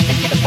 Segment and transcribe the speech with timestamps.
[0.00, 0.43] Let's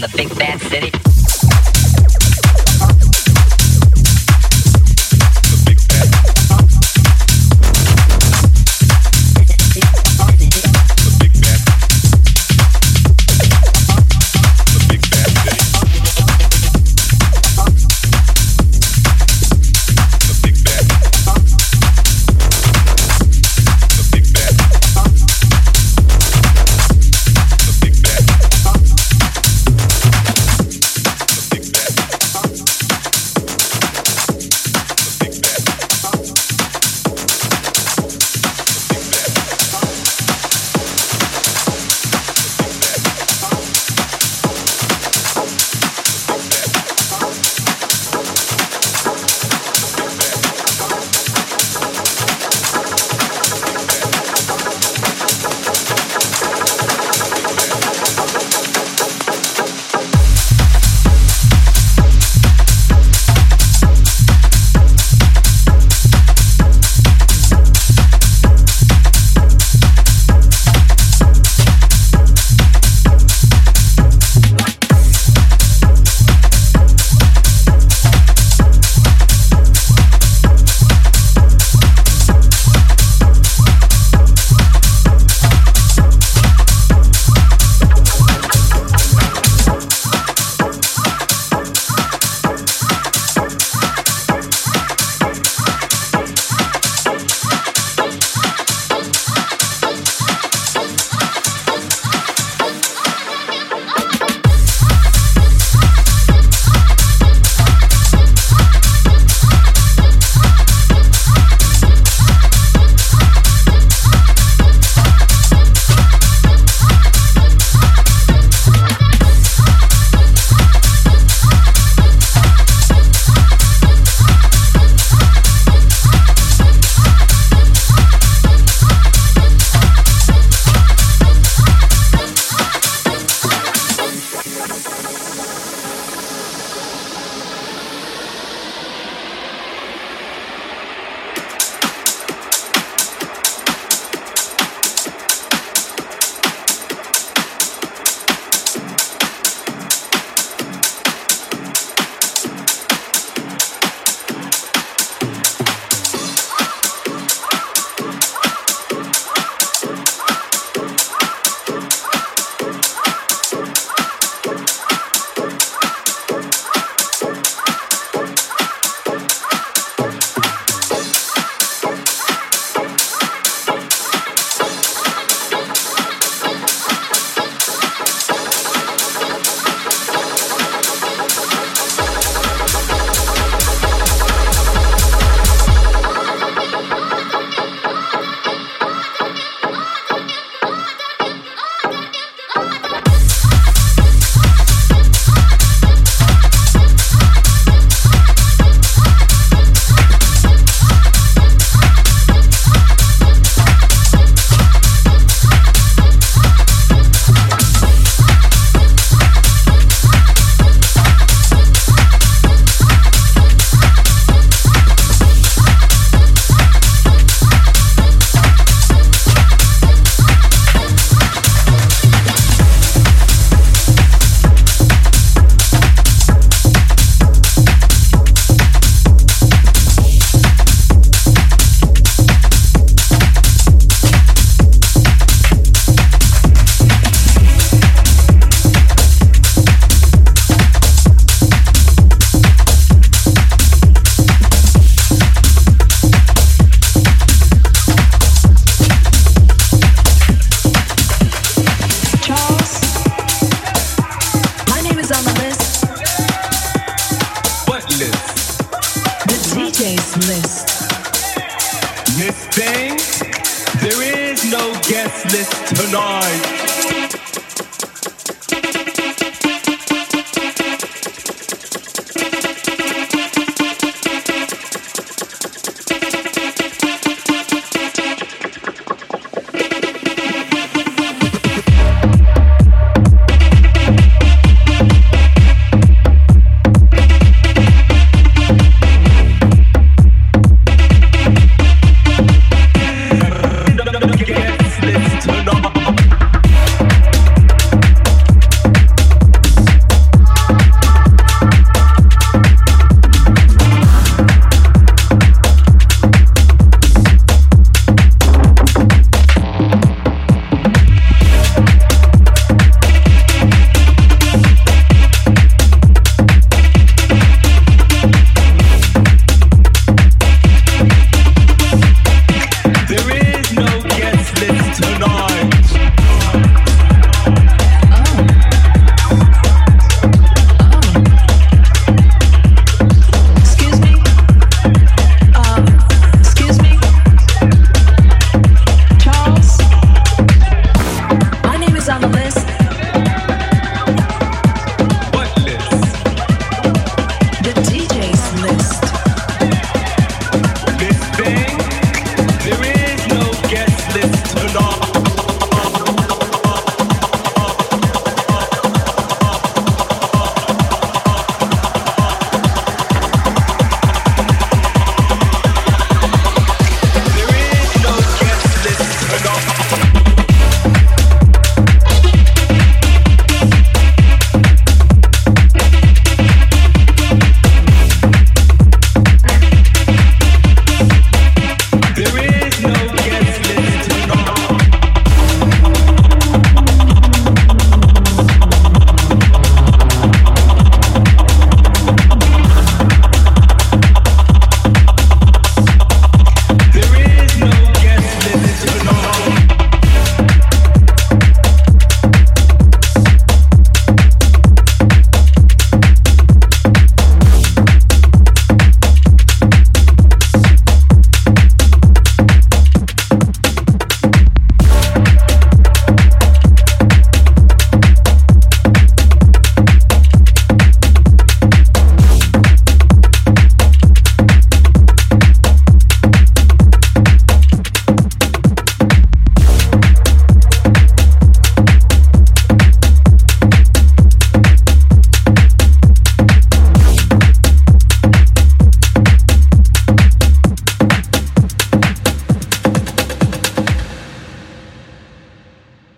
[0.00, 1.19] In the big bad city.